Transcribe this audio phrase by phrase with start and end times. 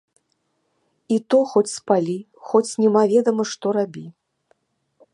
[1.15, 2.17] А то хоць спалі,
[2.49, 4.05] хоць немаведама што рабі.